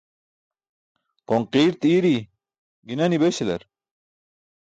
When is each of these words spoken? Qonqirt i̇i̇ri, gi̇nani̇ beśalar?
Qonqirt 1.27 1.81
i̇i̇ri, 1.91 2.15
gi̇nani̇ 2.87 3.17
beśalar? 3.21 3.61